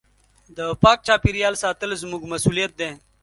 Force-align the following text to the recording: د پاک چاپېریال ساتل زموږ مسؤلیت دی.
د 0.57 0.59
پاک 0.83 0.99
چاپېریال 1.07 1.53
ساتل 1.63 1.89
زموږ 2.01 2.21
مسؤلیت 2.33 2.71
دی. 2.79 2.89